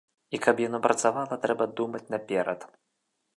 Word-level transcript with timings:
І 0.35 0.37
каб 0.45 0.61
яно 0.67 0.79
працавала, 0.85 1.37
трэба 1.43 1.67
думаць 1.81 2.03
наперад. 2.15 2.67